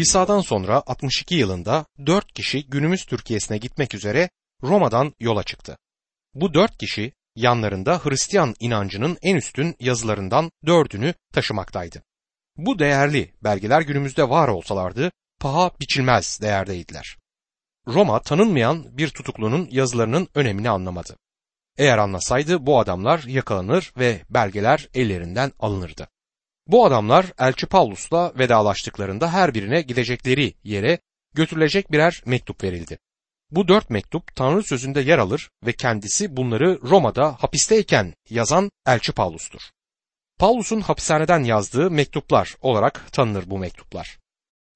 [0.00, 4.30] İsa'dan sonra 62 yılında dört kişi günümüz Türkiye'sine gitmek üzere
[4.62, 5.78] Roma'dan yola çıktı.
[6.34, 12.02] Bu dört kişi yanlarında Hristiyan inancının en üstün yazılarından dördünü taşımaktaydı.
[12.56, 17.16] Bu değerli belgeler günümüzde var olsalardı paha biçilmez değerdeydiler.
[17.88, 21.16] Roma tanınmayan bir tutuklunun yazılarının önemini anlamadı.
[21.78, 26.08] Eğer anlasaydı bu adamlar yakalanır ve belgeler ellerinden alınırdı.
[26.66, 30.98] Bu adamlar Elçi Paulus'la vedalaştıklarında her birine gidecekleri yere
[31.34, 32.98] götürülecek birer mektup verildi.
[33.50, 39.60] Bu dört mektup Tanrı sözünde yer alır ve kendisi bunları Roma'da hapisteyken yazan Elçi Paulus'tur.
[40.38, 44.18] Paulus'un hapishaneden yazdığı mektuplar olarak tanınır bu mektuplar.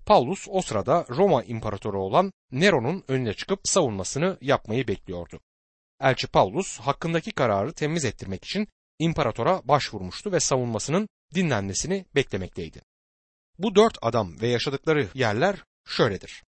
[0.06, 5.41] Paulus o sırada Roma imparatoru olan Nero'nun önüne çıkıp savunmasını yapmayı bekliyordu.
[6.00, 12.83] Elçi Paulus hakkındaki kararı temiz ettirmek için imparatora başvurmuştu ve savunmasının dinlenmesini beklemekteydi.
[13.59, 16.43] Bu dört adam ve yaşadıkları yerler şöyledir.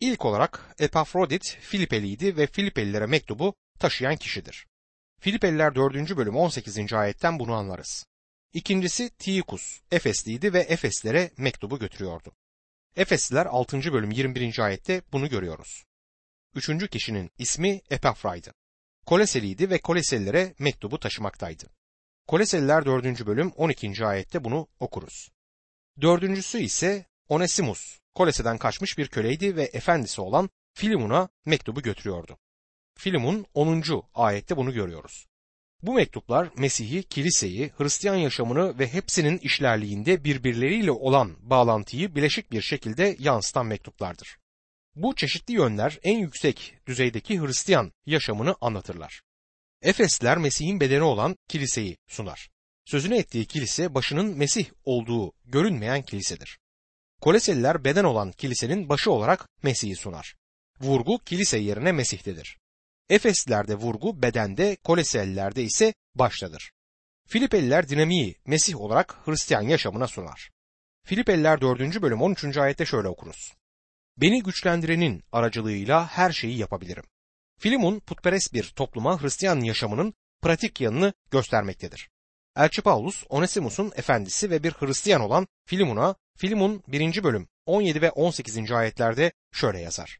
[0.00, 4.66] İlk olarak Epafrodit Filipeliydi ve Filipelilere mektubu taşıyan kişidir.
[5.20, 6.16] Filipeliler 4.
[6.16, 6.92] bölüm 18.
[6.92, 8.06] ayetten bunu anlarız.
[8.52, 12.32] İkincisi Tiikus, Efesliydi ve Efeslere mektubu götürüyordu.
[12.96, 13.92] Efesliler 6.
[13.92, 14.58] bölüm 21.
[14.58, 15.84] ayette bunu görüyoruz.
[16.54, 18.54] Üçüncü kişinin ismi Epafra'ydı.
[19.06, 21.66] Koleseliydi ve Koleselilere mektubu taşımaktaydı.
[22.28, 23.26] Koleseliler 4.
[23.26, 24.06] bölüm 12.
[24.06, 25.28] ayette bunu okuruz.
[26.00, 32.38] Dördüncüsü ise Onesimus, Kolese'den kaçmış bir köleydi ve efendisi olan Filimun'a mektubu götürüyordu.
[32.98, 33.82] Filimun 10.
[34.14, 35.26] ayette bunu görüyoruz.
[35.82, 43.16] Bu mektuplar Mesih'i, kiliseyi, Hristiyan yaşamını ve hepsinin işlerliğinde birbirleriyle olan bağlantıyı bileşik bir şekilde
[43.18, 44.38] yansıtan mektuplardır.
[44.94, 49.22] Bu çeşitli yönler en yüksek düzeydeki Hristiyan yaşamını anlatırlar.
[49.82, 52.48] Efesler Mesih'in bedeni olan kiliseyi sunar.
[52.84, 56.58] Sözünü ettiği kilise başının Mesih olduğu görünmeyen kilisedir.
[57.20, 60.34] Koleseliler beden olan kilisenin başı olarak Mesih'i sunar.
[60.80, 62.58] Vurgu kilise yerine Mesih'tedir.
[63.10, 66.72] Efeslilerde vurgu bedende, Koleselilerde ise baştadır.
[67.28, 70.50] Filipeliler dinamiği Mesih olarak Hristiyan yaşamına sunar.
[71.04, 72.02] Filipeliler 4.
[72.02, 72.56] bölüm 13.
[72.56, 73.54] ayette şöyle okuruz.
[74.16, 77.04] Beni güçlendirenin aracılığıyla her şeyi yapabilirim.
[77.58, 82.10] Filimon putperest bir topluma Hristiyan yaşamının pratik yanını göstermektedir.
[82.56, 87.22] Elçi Paulus, Onesimus'un efendisi ve bir Hristiyan olan Filimon'a Filimon 1.
[87.22, 88.72] bölüm 17 ve 18.
[88.72, 90.18] ayetlerde şöyle yazar.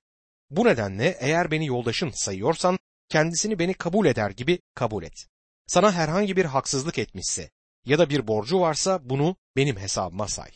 [0.50, 5.26] Bu nedenle eğer beni yoldaşın sayıyorsan kendisini beni kabul eder gibi kabul et.
[5.66, 7.50] Sana herhangi bir haksızlık etmişse
[7.84, 10.50] ya da bir borcu varsa bunu benim hesabıma say.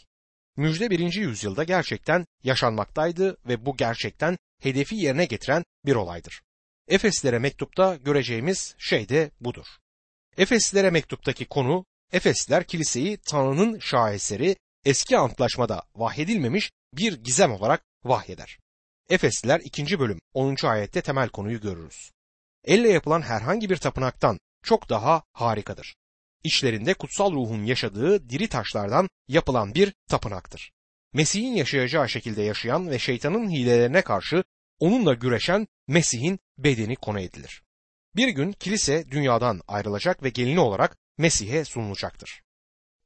[0.56, 6.42] Müjde birinci yüzyılda gerçekten yaşanmaktaydı ve bu gerçekten hedefi yerine getiren bir olaydır.
[6.90, 9.66] Efeslere mektupta göreceğimiz şey de budur.
[10.36, 18.58] Efeslere mektuptaki konu Efesler kiliseyi Tanrı'nın şaheseri eski antlaşmada vahyedilmemiş bir gizem olarak vahyeder.
[19.08, 19.98] Efesliler 2.
[19.98, 20.56] bölüm 10.
[20.66, 22.10] ayette temel konuyu görürüz.
[22.64, 25.94] Elle yapılan herhangi bir tapınaktan çok daha harikadır.
[26.44, 30.72] İçlerinde kutsal ruhun yaşadığı diri taşlardan yapılan bir tapınaktır.
[31.12, 34.44] Mesih'in yaşayacağı şekilde yaşayan ve şeytanın hilelerine karşı
[34.80, 37.62] onunla güreşen Mesih'in bedeni konu edilir.
[38.16, 42.42] Bir gün kilise dünyadan ayrılacak ve gelini olarak Mesih'e sunulacaktır.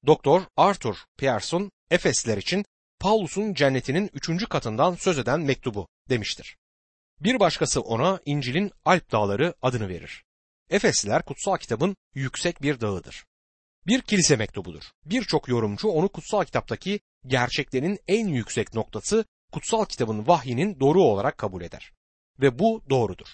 [0.06, 2.64] Doktor Arthur Pearson Efesler için
[3.00, 6.56] Paulus'un cennetinin üçüncü katından söz eden mektubu demiştir.
[7.20, 10.24] Bir başkası ona İncil'in Alp Dağları adını verir.
[10.70, 13.24] Efesliler kutsal kitabın yüksek bir dağıdır.
[13.86, 14.84] Bir kilise mektubudur.
[15.04, 19.24] Birçok yorumcu onu kutsal kitaptaki gerçeklerin en yüksek noktası
[19.54, 21.92] kutsal kitabın vahyinin doğru olarak kabul eder.
[22.41, 23.26] Ve bu doğrudur.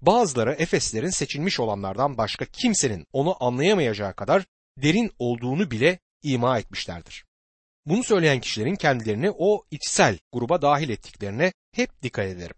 [0.00, 4.46] Bazıları Efeslerin seçilmiş olanlardan başka kimsenin onu anlayamayacağı kadar
[4.76, 7.24] derin olduğunu bile ima etmişlerdir.
[7.86, 12.56] Bunu söyleyen kişilerin kendilerini o içsel gruba dahil ettiklerine hep dikkat ederim.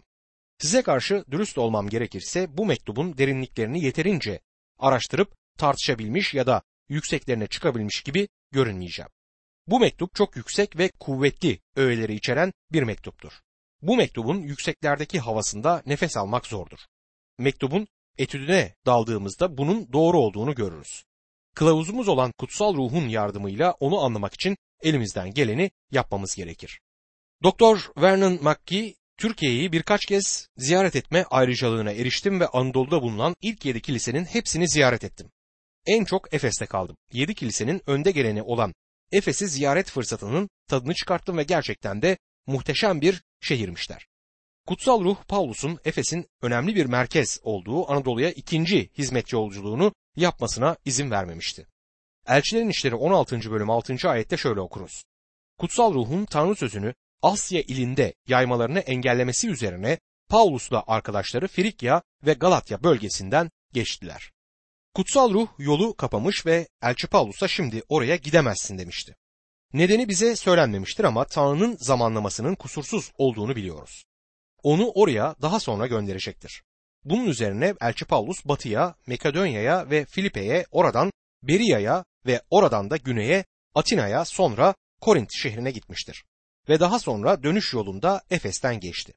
[0.59, 4.41] Size karşı dürüst olmam gerekirse bu mektubun derinliklerini yeterince
[4.79, 9.11] araştırıp tartışabilmiş ya da yükseklerine çıkabilmiş gibi görünmeyeceğim.
[9.71, 13.33] Bu mektup çok yüksek ve kuvvetli öğeleri içeren bir mektuptur.
[13.83, 16.79] Bu mektubun yükseklerdeki havasında nefes almak zordur.
[17.39, 17.87] Mektubun
[18.19, 21.05] etüdüne daldığımızda bunun doğru olduğunu görürüz.
[21.55, 26.81] Kılavuzumuz olan kutsal ruhun yardımıyla onu anlamak için elimizden geleni yapmamız gerekir.
[27.43, 33.81] Doktor Vernon McGee Türkiye'yi birkaç kez ziyaret etme ayrıcalığına eriştim ve Anadolu'da bulunan ilk yedi
[33.83, 35.31] kilisenin hepsini ziyaret ettim.
[35.87, 36.97] En çok Efes'te kaldım.
[37.13, 38.75] Yedi kilisenin önde geleni olan
[39.13, 44.07] Efes'i ziyaret fırsatının tadını çıkarttım ve gerçekten de muhteşem bir şehirmişler.
[44.67, 51.67] Kutsal Ruh Paulus'un Efes'in önemli bir merkez olduğu Anadolu'ya ikinci hizmet yolculuğunu yapmasına izin vermemişti.
[52.27, 53.51] Elçilerin İşleri 16.
[53.51, 54.11] bölüm 6.
[54.11, 55.05] ayette şöyle okuruz.
[55.59, 59.99] Kutsal Ruh'un Tanrı sözünü Asya ilinde yaymalarını engellemesi üzerine
[60.29, 64.31] Paulus'la arkadaşları Frikya ve Galatya bölgesinden geçtiler.
[64.95, 69.17] Kutsal ruh yolu kapamış ve Elçi Paulus'a şimdi oraya gidemezsin demişti.
[69.73, 74.05] Nedeni bize söylenmemiştir ama Tanrı'nın zamanlamasının kusursuz olduğunu biliyoruz.
[74.63, 76.63] Onu oraya daha sonra gönderecektir.
[77.05, 81.11] Bunun üzerine Elçi Paulus batıya, Makedonya'ya ve Filipe'ye, oradan
[81.43, 83.45] Beriya'ya ve oradan da güneye,
[83.75, 86.25] Atina'ya sonra Korint şehrine gitmiştir.
[86.69, 89.13] Ve daha sonra dönüş yolunda Efes'ten geçti.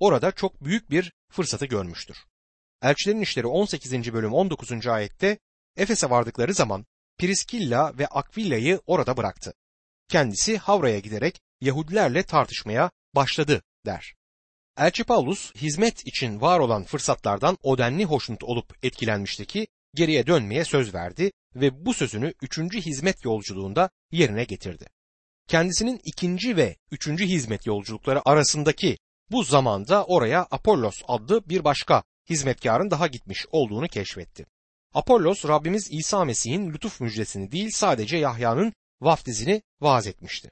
[0.00, 2.16] Orada çok büyük bir fırsatı görmüştür.
[2.82, 4.12] Elçilerin İşleri 18.
[4.12, 4.86] bölüm 19.
[4.86, 5.38] ayette
[5.76, 6.86] Efes'e vardıkları zaman
[7.18, 9.54] Priskilla ve Akvilla'yı orada bıraktı.
[10.08, 14.14] Kendisi Havra'ya giderek Yahudilerle tartışmaya başladı der.
[14.76, 20.64] Elçi Paulus hizmet için var olan fırsatlardan o denli hoşnut olup etkilenmişti ki geriye dönmeye
[20.64, 24.86] söz verdi ve bu sözünü üçüncü hizmet yolculuğunda yerine getirdi.
[25.48, 28.98] Kendisinin ikinci ve üçüncü hizmet yolculukları arasındaki
[29.30, 34.46] bu zamanda oraya Apollos adlı bir başka hizmetkarın daha gitmiş olduğunu keşfetti.
[34.94, 40.50] Apollos Rabbimiz İsa Mesih'in lütuf müjdesini değil sadece Yahya'nın vaftizini vaaz etmişti.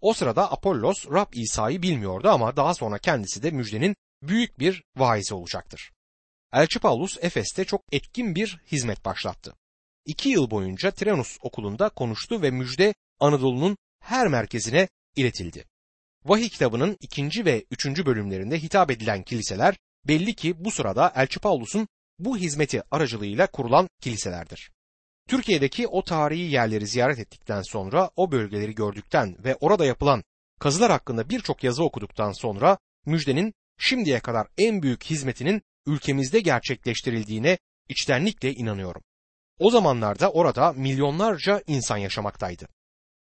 [0.00, 5.34] O sırada Apollos Rab İsa'yı bilmiyordu ama daha sonra kendisi de müjdenin büyük bir vaizi
[5.34, 5.92] olacaktır.
[6.52, 9.54] Elçi Paulus Efes'te çok etkin bir hizmet başlattı.
[10.04, 15.64] İki yıl boyunca Tiranus okulunda konuştu ve müjde Anadolu'nun her merkezine iletildi.
[16.24, 19.76] Vahiy kitabının ikinci ve üçüncü bölümlerinde hitap edilen kiliseler
[20.08, 21.88] belli ki bu sırada Elçi Paulus'un
[22.18, 24.70] bu hizmeti aracılığıyla kurulan kiliselerdir.
[25.28, 30.24] Türkiye'deki o tarihi yerleri ziyaret ettikten sonra o bölgeleri gördükten ve orada yapılan
[30.60, 38.54] kazılar hakkında birçok yazı okuduktan sonra müjdenin şimdiye kadar en büyük hizmetinin ülkemizde gerçekleştirildiğine içtenlikle
[38.54, 39.02] inanıyorum.
[39.58, 42.68] O zamanlarda orada milyonlarca insan yaşamaktaydı.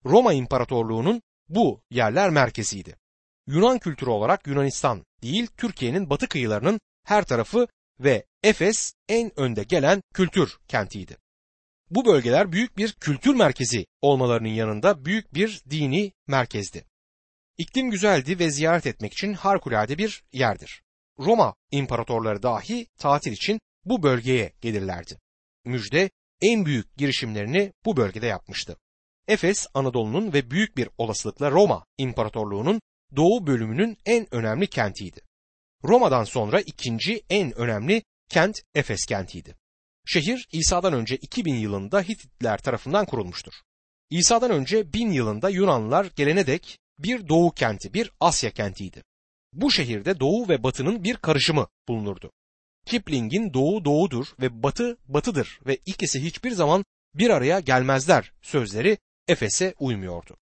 [0.04, 2.96] Roma İmparatorluğu'nun bu yerler merkeziydi.
[3.46, 7.66] Yunan kültürü olarak Yunanistan değil Türkiye'nin batı kıyılarının her tarafı
[8.00, 11.16] ve Efes en önde gelen kültür kentiydi.
[11.90, 16.84] Bu bölgeler büyük bir kültür merkezi olmalarının yanında büyük bir dini merkezdi.
[17.58, 20.82] İklim güzeldi ve ziyaret etmek için harikulade bir yerdir.
[21.18, 25.20] Roma imparatorları dahi tatil için bu bölgeye gelirlerdi.
[25.64, 26.10] Müjde
[26.40, 28.76] en büyük girişimlerini bu bölgede yapmıştı.
[29.28, 32.80] Efes Anadolu'nun ve büyük bir olasılıkla Roma İmparatorluğu'nun
[33.16, 35.20] doğu bölümünün en önemli kentiydi.
[35.84, 39.56] Roma'dan sonra ikinci en önemli kent Efes kentiydi.
[40.06, 43.52] Şehir İsa'dan önce 2000 yılında Hititler tarafından kurulmuştur.
[44.10, 49.02] İsa'dan önce 1000 yılında Yunanlılar gelene dek bir doğu kenti, bir Asya kentiydi.
[49.52, 52.32] Bu şehirde doğu ve batının bir karışımı bulunurdu.
[52.86, 58.98] Kipling'in doğu doğudur ve batı batıdır ve ikisi hiçbir zaman bir araya gelmezler sözleri
[59.28, 60.36] Efes'e uymuyordu.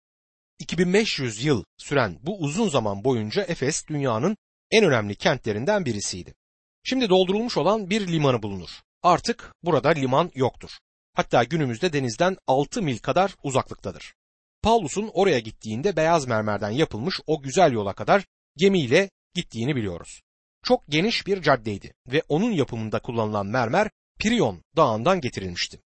[0.58, 4.36] 2500 yıl süren bu uzun zaman boyunca Efes dünyanın
[4.70, 6.34] en önemli kentlerinden birisiydi.
[6.82, 8.70] Şimdi doldurulmuş olan bir limanı bulunur.
[9.02, 10.70] Artık burada liman yoktur.
[11.14, 14.14] Hatta günümüzde denizden 6 mil kadar uzaklıktadır.
[14.62, 18.24] Paulus'un oraya gittiğinde beyaz mermerden yapılmış o güzel yola kadar
[18.56, 20.22] gemiyle gittiğini biliyoruz.
[20.64, 25.80] Çok geniş bir caddeydi ve onun yapımında kullanılan mermer Pirion dağından getirilmişti.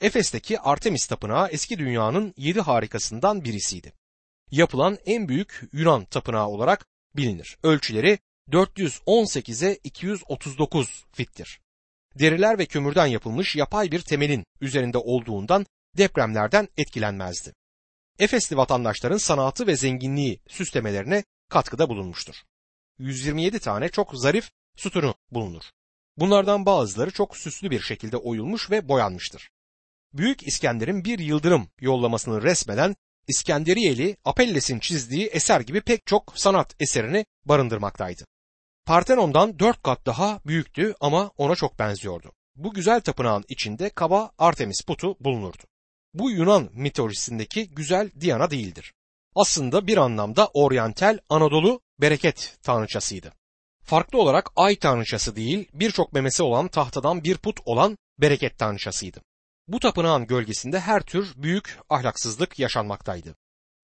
[0.00, 3.92] Efes'teki Artemis Tapınağı eski dünyanın yedi harikasından birisiydi.
[4.50, 7.58] Yapılan en büyük Yunan tapınağı olarak bilinir.
[7.62, 8.18] Ölçüleri
[8.50, 11.60] 418'e 239 fittir.
[12.14, 17.52] Deriler ve kömürden yapılmış yapay bir temelin üzerinde olduğundan depremlerden etkilenmezdi.
[18.18, 22.34] Efesli vatandaşların sanatı ve zenginliği süslemelerine katkıda bulunmuştur.
[22.98, 25.62] 127 tane çok zarif sütunu bulunur.
[26.16, 29.50] Bunlardan bazıları çok süslü bir şekilde oyulmuş ve boyanmıştır.
[30.12, 32.96] Büyük İskender'in bir yıldırım yollamasını resmeden
[33.28, 38.24] İskenderiyeli Apelles'in çizdiği eser gibi pek çok sanat eserini barındırmaktaydı.
[38.86, 42.32] Partenon'dan dört kat daha büyüktü ama ona çok benziyordu.
[42.56, 45.62] Bu güzel tapınağın içinde kaba Artemis putu bulunurdu.
[46.14, 48.92] Bu Yunan mitolojisindeki güzel Diana değildir.
[49.34, 53.32] Aslında bir anlamda oryantal Anadolu bereket tanrıçasıydı.
[53.82, 59.20] Farklı olarak ay tanrıçası değil birçok memesi olan tahtadan bir put olan bereket tanrıçasıydı.
[59.68, 63.36] Bu tapınağın gölgesinde her tür büyük ahlaksızlık yaşanmaktaydı.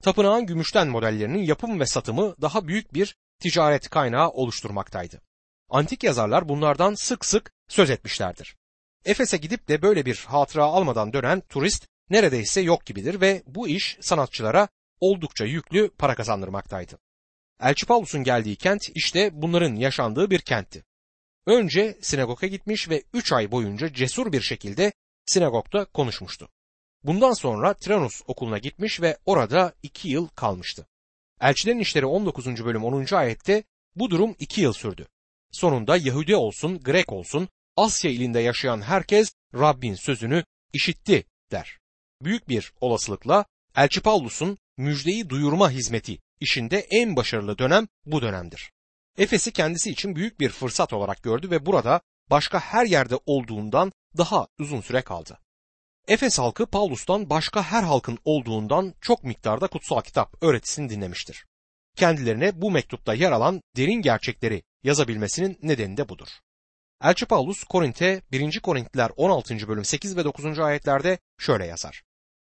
[0.02, 5.20] Tapınağın gümüşten modellerinin yapım ve satımı daha büyük bir ticaret kaynağı oluşturmaktaydı.
[5.68, 8.56] Antik yazarlar bunlardan sık sık söz etmişlerdir.
[9.04, 13.98] Efes'e gidip de böyle bir hatıra almadan dönen turist neredeyse yok gibidir ve bu iş
[14.00, 14.68] sanatçılara
[15.00, 16.98] oldukça yüklü para kazandırmaktaydı.
[17.60, 20.84] Elçi Paulus'un geldiği kent işte bunların yaşandığı bir kentti.
[21.46, 24.92] Önce sinagoga gitmiş ve 3 ay boyunca cesur bir şekilde
[25.26, 26.48] sinagogda konuşmuştu.
[27.04, 30.86] Bundan sonra Tiranus okuluna gitmiş ve orada 2 yıl kalmıştı.
[31.40, 32.64] Elçilerin İşleri 19.
[32.64, 33.14] bölüm 10.
[33.14, 33.64] ayette
[33.96, 35.08] bu durum 2 yıl sürdü.
[35.50, 41.78] Sonunda Yahudi olsun, Grek olsun, Asya ilinde yaşayan herkes Rabbin sözünü işitti der.
[42.22, 43.44] Büyük bir olasılıkla
[43.76, 48.72] Elçi Pavlus'un müjdeyi duyurma hizmeti işinde en başarılı dönem bu dönemdir.
[49.18, 52.00] Efes'i kendisi için büyük bir fırsat olarak gördü ve burada
[52.30, 55.38] başka her yerde olduğundan daha uzun süre kaldı.
[56.08, 61.46] Efes halkı Pavlus'tan başka her halkın olduğundan çok miktarda kutsal kitap öğretisini dinlemiştir.
[61.96, 66.28] Kendilerine bu mektupta yer alan derin gerçekleri yazabilmesinin nedeni de budur.
[67.02, 68.60] Elçi Paulus Korint'e 1.
[68.60, 69.68] Korintliler 16.
[69.68, 70.58] bölüm 8 ve 9.
[70.58, 72.02] ayetlerde şöyle yazar.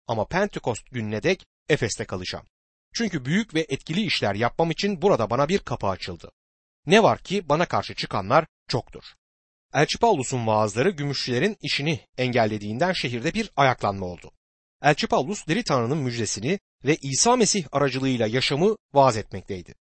[0.07, 2.45] Ama Pentekost gününe dek Efes'te kalacağım.
[2.93, 6.31] Çünkü büyük ve etkili işler yapmam için burada bana bir kapı açıldı.
[6.85, 9.03] Ne var ki bana karşı çıkanlar çoktur.
[9.75, 14.31] Elçi Paulus'un vaazları gümüşçülerin işini engellediğinden şehirde bir ayaklanma oldu.
[14.81, 19.75] Elçi Paulus diri Tanrı'nın müjdesini ve İsa Mesih aracılığıyla yaşamı vaaz etmekteydi.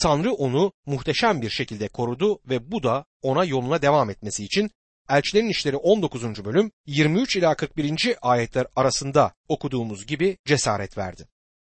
[0.00, 4.70] Tanrı onu muhteşem bir şekilde korudu ve bu da ona yoluna devam etmesi için
[5.10, 6.44] Elçilerin İşleri 19.
[6.44, 8.16] bölüm 23 ila 41.
[8.22, 11.28] ayetler arasında okuduğumuz gibi cesaret verdi.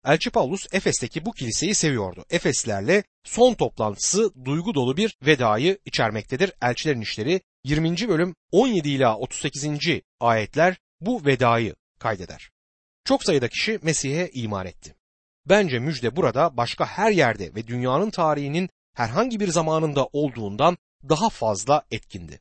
[0.07, 2.25] Elçi Paulus Efes'teki bu kiliseyi seviyordu.
[2.31, 6.53] Efeslerle son toplantısı duygu dolu bir vedayı içermektedir.
[6.63, 8.09] Elçilerin İşleri 20.
[8.09, 9.67] bölüm 17 ila 38.
[10.21, 12.51] ayetler bu vedayı kaydeder.
[13.05, 14.95] Çok sayıda kişi Mesih'e iman etti.
[15.47, 20.77] Bence müjde burada başka her yerde ve dünyanın tarihinin herhangi bir zamanında olduğundan
[21.09, 22.41] daha fazla etkindi.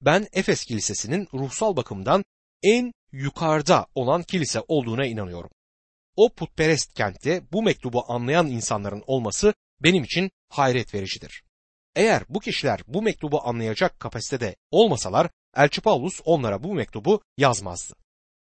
[0.00, 2.24] Ben Efes Kilisesi'nin ruhsal bakımdan
[2.62, 5.50] en yukarıda olan kilise olduğuna inanıyorum.
[6.16, 11.45] O putperest kentte bu mektubu anlayan insanların olması benim için hayret vericidir.
[11.96, 17.94] Eğer bu kişiler bu mektubu anlayacak kapasitede olmasalar Elçi Paulus onlara bu mektubu yazmazdı.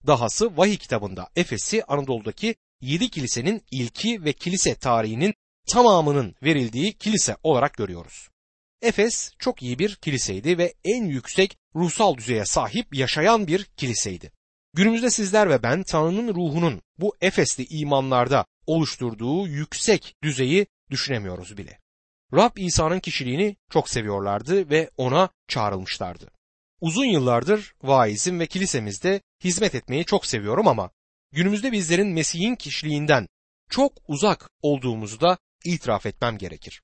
[0.08, 5.34] Dahası vahiy kitabında Efes'i Anadolu'daki yedi kilisenin ilki ve kilise tarihinin
[5.68, 8.30] tamamının verildiği kilise olarak görüyoruz.
[8.82, 14.32] Efes çok iyi bir kiliseydi ve en yüksek ruhsal düzeye sahip yaşayan bir kiliseydi.
[14.74, 21.85] Günümüzde sizler ve ben Tanrı'nın ruhunun bu Efesli imanlarda oluşturduğu yüksek düzeyi düşünemiyoruz bile.
[22.34, 26.32] Rab İsa'nın kişiliğini çok seviyorlardı ve ona çağrılmışlardı.
[26.82, 30.92] Uzun yıllardır vaizim ve kilisemizde hizmet etmeyi çok seviyorum ama
[31.32, 33.28] günümüzde bizlerin Mesih'in kişiliğinden
[33.70, 36.82] çok uzak olduğumuzu da itiraf etmem gerekir.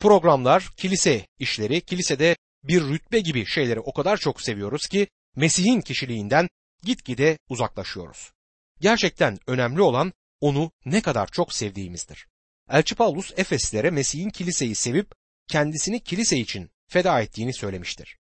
[0.00, 5.06] Programlar, kilise işleri, kilisede bir rütbe gibi şeyleri o kadar çok seviyoruz ki
[5.36, 6.48] Mesih'in kişiliğinden
[6.82, 8.32] gitgide uzaklaşıyoruz.
[8.80, 12.26] Gerçekten önemli olan onu ne kadar çok sevdiğimizdir.
[12.70, 15.12] Elçi Paulus Efeslere Mesih'in kiliseyi sevip
[15.48, 18.18] kendisini kilise için feda ettiğini söylemiştir.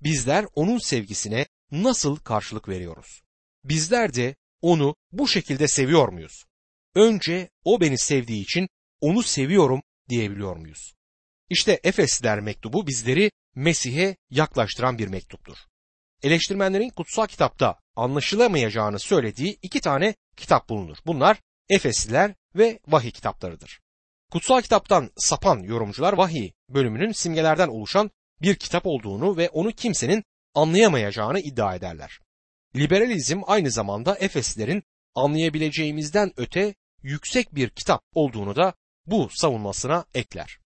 [0.00, 3.22] Bizler onun sevgisine nasıl karşılık veriyoruz?
[3.64, 6.44] Bizler de onu bu şekilde seviyor muyuz?
[6.94, 8.68] Önce o beni sevdiği için
[9.00, 10.94] onu seviyorum diyebiliyor muyuz?
[11.50, 15.56] İşte Efesliler mektubu bizleri Mesih'e yaklaştıran bir mektuptur.
[16.22, 20.96] Eleştirmenlerin kutsal kitapta anlaşılamayacağını söylediği iki tane kitap bulunur.
[21.06, 23.80] Bunlar Efesliler ve vahiy kitaplarıdır.
[24.32, 28.10] Kutsal kitaptan sapan yorumcular vahiy bölümünün simgelerden oluşan
[28.42, 32.20] bir kitap olduğunu ve onu kimsenin anlayamayacağını iddia ederler.
[32.76, 34.82] Liberalizm aynı zamanda Efeslilerin
[35.14, 38.74] anlayabileceğimizden öte yüksek bir kitap olduğunu da
[39.06, 40.58] bu savunmasına ekler.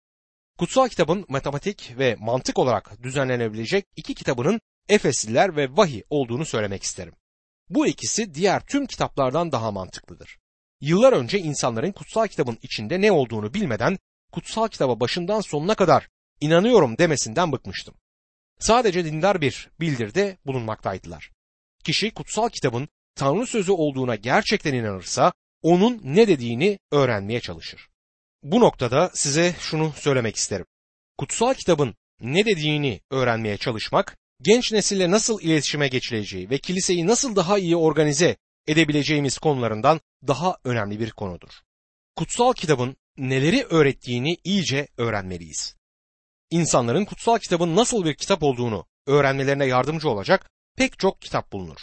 [0.57, 7.13] Kutsal kitabın matematik ve mantık olarak düzenlenebilecek iki kitabının Efesliler ve Vahiy olduğunu söylemek isterim.
[7.69, 10.37] Bu ikisi diğer tüm kitaplardan daha mantıklıdır.
[10.81, 13.97] Yıllar önce insanların kutsal kitabın içinde ne olduğunu bilmeden
[14.31, 16.09] kutsal kitaba başından sonuna kadar
[16.41, 17.95] inanıyorum demesinden bıkmıştım.
[18.59, 21.31] Sadece dindar bir bildirde bulunmaktaydılar.
[21.83, 27.87] Kişi kutsal kitabın Tanrı sözü olduğuna gerçekten inanırsa onun ne dediğini öğrenmeye çalışır.
[28.43, 30.65] Bu noktada size şunu söylemek isterim.
[31.17, 37.57] Kutsal kitabın ne dediğini öğrenmeye çalışmak, genç nesille nasıl iletişime geçileceği ve kiliseyi nasıl daha
[37.57, 41.49] iyi organize edebileceğimiz konularından daha önemli bir konudur.
[42.15, 45.75] Kutsal kitabın neleri öğrettiğini iyice öğrenmeliyiz.
[46.49, 51.79] İnsanların kutsal kitabın nasıl bir kitap olduğunu öğrenmelerine yardımcı olacak pek çok kitap bulunur.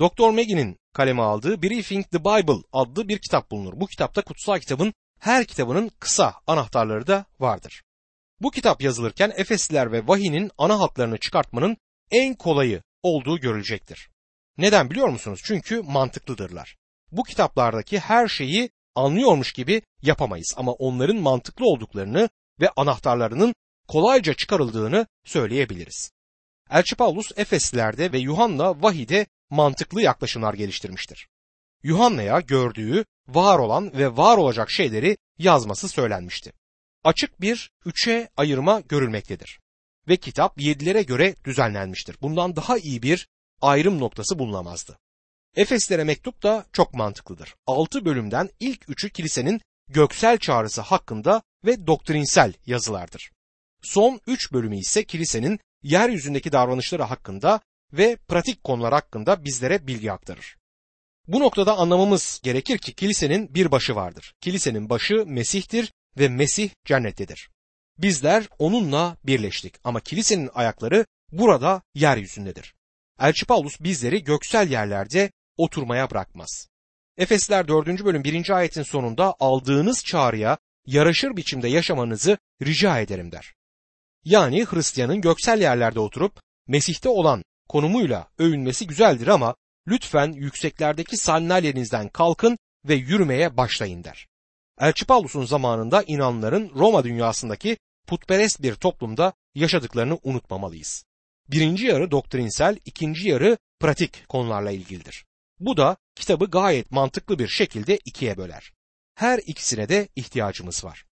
[0.00, 0.30] Dr.
[0.30, 3.72] Maggie'nin kaleme aldığı Briefing the Bible adlı bir kitap bulunur.
[3.76, 7.82] Bu kitapta kutsal kitabın her kitabının kısa anahtarları da vardır.
[8.40, 11.76] Bu kitap yazılırken Efesliler ve Vahi'nin ana hatlarını çıkartmanın
[12.10, 14.10] en kolayı olduğu görülecektir.
[14.58, 15.40] Neden biliyor musunuz?
[15.44, 16.76] Çünkü mantıklıdırlar.
[17.12, 22.28] Bu kitaplardaki her şeyi anlıyormuş gibi yapamayız ama onların mantıklı olduklarını
[22.60, 23.54] ve anahtarlarının
[23.88, 26.10] kolayca çıkarıldığını söyleyebiliriz.
[26.70, 31.28] Elçi Paulus Efeslilerde ve Yuhanna Vahi'de mantıklı yaklaşımlar geliştirmiştir.
[31.82, 36.52] Yuhanna'ya gördüğü, var olan ve var olacak şeyleri yazması söylenmişti.
[37.04, 39.60] Açık bir üçe ayırma görülmektedir.
[40.08, 42.16] Ve kitap yedilere göre düzenlenmiştir.
[42.22, 43.28] Bundan daha iyi bir
[43.60, 44.98] ayrım noktası bulunamazdı.
[45.56, 47.54] Efeslere mektup da çok mantıklıdır.
[47.66, 53.30] Altı bölümden ilk üçü kilisenin göksel çağrısı hakkında ve doktrinsel yazılardır.
[53.82, 57.60] Son üç bölümü ise kilisenin yeryüzündeki davranışları hakkında
[57.92, 60.56] ve pratik konular hakkında bizlere bilgi aktarır.
[61.26, 64.34] Bu noktada anlamamız gerekir ki kilisenin bir başı vardır.
[64.40, 67.50] Kilisenin başı Mesih'tir ve Mesih cennettedir.
[67.98, 72.74] Bizler onunla birleştik ama kilisenin ayakları burada yeryüzündedir.
[73.20, 76.68] Elçi Paulus bizleri göksel yerlerde oturmaya bırakmaz.
[77.16, 78.04] Efesler 4.
[78.04, 78.50] bölüm 1.
[78.50, 83.54] ayetin sonunda aldığınız çağrıya yaraşır biçimde yaşamanızı rica ederim der.
[84.24, 89.54] Yani Hristiyanın göksel yerlerde oturup Mesih'te olan konumuyla övünmesi güzeldir ama
[89.88, 94.28] lütfen yükseklerdeki sandalyenizden kalkın ve yürümeye başlayın der.
[94.80, 101.07] Elçi Paulus'un zamanında inanların Roma dünyasındaki putperest bir toplumda yaşadıklarını unutmamalıyız.
[101.50, 105.24] Birinci yarı doktrinsel, ikinci yarı pratik konularla ilgilidir.
[105.60, 108.72] Bu da kitabı gayet mantıklı bir şekilde ikiye böler.
[109.14, 111.04] Her ikisine de ihtiyacımız var.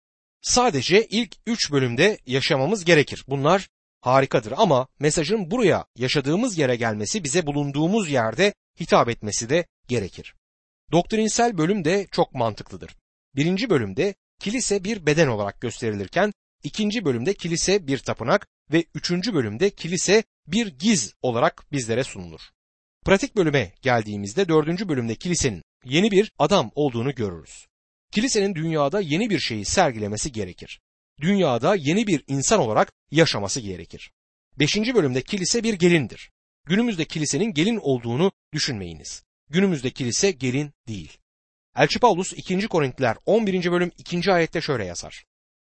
[0.42, 3.24] Sadece ilk üç bölümde yaşamamız gerekir.
[3.28, 3.68] Bunlar
[4.00, 10.34] harikadır ama mesajın buraya yaşadığımız yere gelmesi bize bulunduğumuz yerde hitap etmesi de gerekir.
[10.92, 12.96] Doktrinsel bölüm de çok mantıklıdır.
[13.36, 19.70] Birinci bölümde kilise bir beden olarak gösterilirken ikinci bölümde kilise bir tapınak ve üçüncü bölümde
[19.70, 22.40] kilise bir giz olarak bizlere sunulur.
[23.04, 27.66] Pratik bölüme geldiğimizde dördüncü bölümde kilisenin yeni bir adam olduğunu görürüz.
[28.12, 30.80] Kilisenin dünyada yeni bir şeyi sergilemesi gerekir.
[31.20, 34.12] Dünyada yeni bir insan olarak yaşaması gerekir.
[34.58, 36.30] Beşinci bölümde kilise bir gelindir.
[36.66, 39.22] Günümüzde kilisenin gelin olduğunu düşünmeyiniz.
[39.50, 41.18] Günümüzde kilise gelin değil.
[41.76, 42.68] Elçi Paulus 2.
[42.68, 43.72] Korintliler 11.
[43.72, 44.32] bölüm 2.
[44.32, 45.24] ayette şöyle yazar.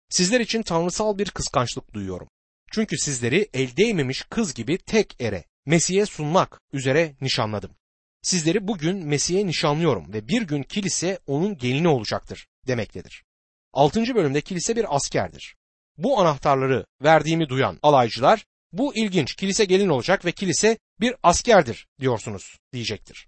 [0.09, 2.29] Sizler için tanrısal bir kıskançlık duyuyorum.
[2.71, 7.71] Çünkü sizleri el değmemiş kız gibi tek ere, Mesih'e sunmak üzere nişanladım.
[8.21, 13.23] Sizleri bugün Mesih'e nişanlıyorum ve bir gün kilise onun gelini olacaktır demektedir.
[13.73, 14.15] 6.
[14.15, 15.55] bölümde kilise bir askerdir.
[15.97, 22.57] Bu anahtarları verdiğimi duyan alaycılar bu ilginç kilise gelin olacak ve kilise bir askerdir diyorsunuz
[22.73, 23.27] diyecektir.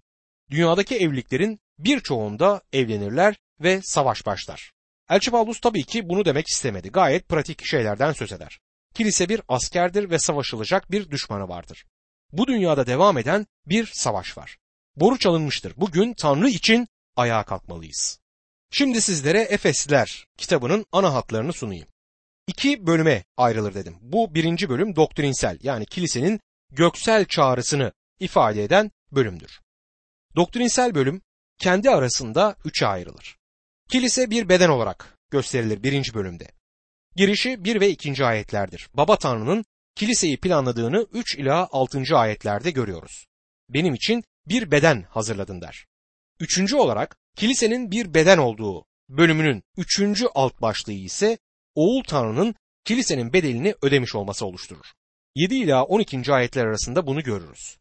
[0.51, 4.71] Dünyadaki evliliklerin birçoğunda evlenirler ve savaş başlar.
[5.09, 6.89] Elçi Paulus tabii ki bunu demek istemedi.
[6.89, 8.59] Gayet pratik şeylerden söz eder.
[8.93, 11.85] Kilise bir askerdir ve savaşılacak bir düşmanı vardır.
[12.31, 14.57] Bu dünyada devam eden bir savaş var.
[14.95, 15.73] Boru çalınmıştır.
[15.77, 18.19] Bugün Tanrı için ayağa kalkmalıyız.
[18.71, 21.87] Şimdi sizlere Efesliler kitabının ana hatlarını sunayım.
[22.47, 23.97] İki bölüme ayrılır dedim.
[24.01, 26.39] Bu birinci bölüm doktrinsel yani kilisenin
[26.71, 29.59] göksel çağrısını ifade eden bölümdür.
[30.35, 31.21] Doktrinsel bölüm
[31.59, 33.37] kendi arasında üçe ayrılır.
[33.89, 36.51] Kilise bir beden olarak gösterilir birinci bölümde.
[37.19, 38.89] Girişi bir ve ikinci ayetlerdir.
[38.93, 42.17] Baba Tanrı'nın kiliseyi planladığını 3 ila 6.
[42.17, 43.27] ayetlerde görüyoruz.
[43.69, 45.85] Benim için bir beden hazırladın der.
[46.39, 51.37] Üçüncü olarak kilisenin bir beden olduğu bölümünün üçüncü alt başlığı ise
[51.75, 52.55] Oğul Tanrı'nın
[52.85, 54.85] kilisenin bedelini ödemiş olması oluşturur.
[55.35, 56.33] 7 ila 12.
[56.33, 57.77] ayetler arasında bunu görürüz.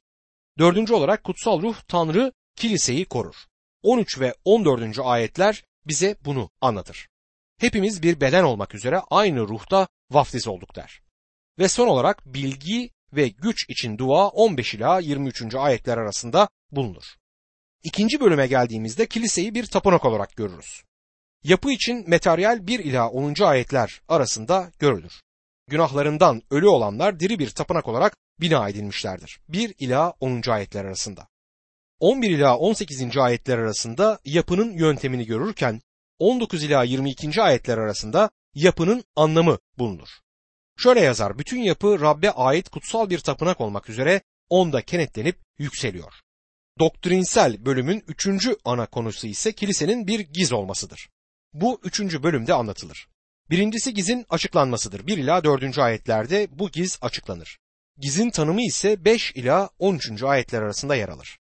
[0.59, 3.37] Dördüncü olarak kutsal ruh Tanrı kiliseyi korur.
[3.83, 4.99] 13 ve 14.
[4.99, 7.09] ayetler bize bunu anlatır.
[7.59, 11.03] Hepimiz bir beden olmak üzere aynı ruhta vaftiz olduk der.
[11.59, 15.55] Ve son olarak bilgi ve güç için dua 15 ila 23.
[15.55, 17.05] ayetler arasında bulunur.
[17.83, 20.83] İkinci bölüme geldiğimizde kiliseyi bir tapınak olarak görürüz.
[21.45, 23.35] Yapı için materyal 1 ila 10.
[23.43, 25.23] ayetler arasında görülür.
[25.69, 29.41] Günahlarından ölü olanlar diri bir tapınak olarak bina edilmişlerdir.
[29.49, 30.43] 1 ila 10.
[30.51, 31.29] ayetler arasında.
[32.01, 33.17] 11 ila 18.
[33.17, 35.81] ayetler arasında yapının yöntemini görürken
[36.19, 37.43] 19 ila 22.
[37.43, 40.09] ayetler arasında yapının anlamı bulunur.
[40.77, 46.13] Şöyle yazar, bütün yapı Rabbe ait kutsal bir tapınak olmak üzere onda kenetlenip yükseliyor.
[46.79, 51.09] Doktrinsel bölümün üçüncü ana konusu ise kilisenin bir giz olmasıdır.
[51.53, 53.09] Bu üçüncü bölümde anlatılır.
[53.51, 55.07] Birincisi gizin açıklanmasıdır.
[55.07, 55.79] 1 ila 4.
[55.79, 57.59] ayetlerde bu giz açıklanır.
[57.97, 60.23] Gizin tanımı ise 5 ila 13.
[60.23, 61.39] ayetler arasında yer alır.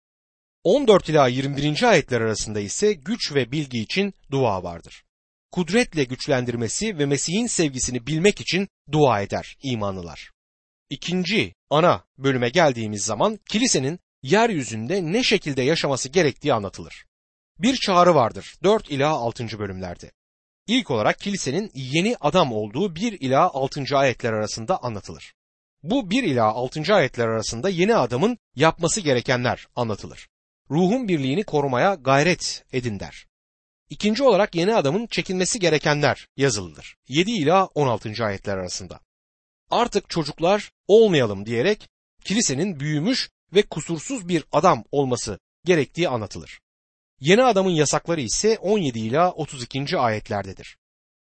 [0.64, 1.83] 14 ila 21.
[1.83, 5.05] ayetler arasında ise güç ve bilgi için dua vardır.
[5.53, 10.31] Kudretle güçlendirmesi ve Mesih'in sevgisini bilmek için dua eder imanlılar.
[10.90, 17.05] İkinci ana bölüme geldiğimiz zaman kilisenin yeryüzünde ne şekilde yaşaması gerektiği anlatılır.
[17.59, 19.59] Bir çağrı vardır 4 ila 6.
[19.59, 20.12] bölümlerde.
[20.66, 23.85] İlk olarak kilisenin yeni adam olduğu 1 ila 6.
[23.92, 25.35] ayetler arasında anlatılır.
[25.83, 26.94] Bu 1 ila 6.
[26.94, 30.29] ayetler arasında yeni adamın yapması gerekenler anlatılır.
[30.70, 33.26] Ruhun birliğini korumaya gayret edin der.
[33.90, 36.96] İkinci olarak yeni adamın çekinmesi gerekenler yazılıdır.
[37.09, 38.24] 7 ila 16.
[38.24, 39.00] ayetler arasında.
[39.70, 41.88] Artık çocuklar olmayalım diyerek
[42.24, 46.61] kilisenin büyümüş ve kusursuz bir adam olması gerektiği anlatılır.
[47.20, 49.98] Yeni adamın yasakları ise 17 ila 32.
[49.98, 50.76] ayetlerdedir.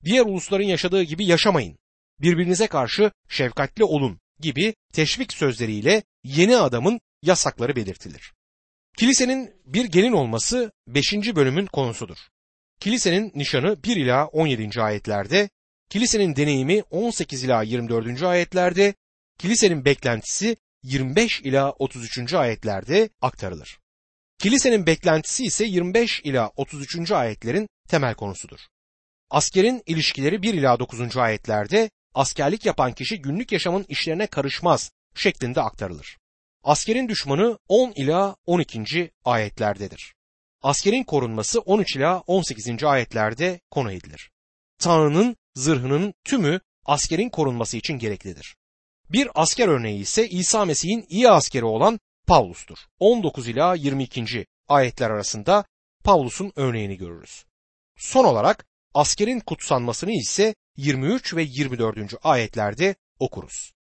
[0.04, 1.78] Diğer ulusların yaşadığı gibi yaşamayın.
[2.20, 8.34] Birbirinize karşı şefkatli olun gibi teşvik sözleriyle yeni adamın yasakları belirtilir.
[8.98, 11.14] Kilisenin bir gelin olması 5.
[11.14, 12.18] bölümün konusudur.
[12.80, 14.82] Kilisenin nişanı 1 ila 17.
[14.82, 15.50] ayetlerde,
[15.90, 18.24] kilisenin deneyimi 18 ila 24.
[18.24, 18.94] ayetlerde,
[19.40, 22.34] kilisenin beklentisi 25 ila 33.
[22.34, 23.80] ayetlerde aktarılır.
[24.40, 27.12] Kilisenin beklentisi ise 25 ila 33.
[27.12, 28.60] ayetlerin temel konusudur.
[29.30, 31.18] Askerin ilişkileri 1 ila 9.
[31.18, 36.18] ayetlerde askerlik yapan kişi günlük yaşamın işlerine karışmaz şeklinde aktarılır.
[36.64, 39.12] Askerin düşmanı 10 ila 12.
[39.26, 40.16] ayetlerdedir.
[40.62, 42.84] Askerin korunması 13 ila 18.
[42.84, 44.32] ayetlerde konu edilir.
[44.80, 48.56] Tanrı'nın zırhının tümü askerin korunması için gereklidir.
[49.10, 52.78] Bir asker örneği ise İsa Mesih'in iyi askeri olan Pavlus'tur.
[53.00, 54.46] 19 ila 22.
[54.68, 55.66] ayetler arasında
[56.04, 57.46] Pavlus'un örneğini görürüz.
[57.98, 61.98] Son olarak askerin kutsanmasını ise 23 ve 24.
[62.24, 63.73] ayetlerde okuruz.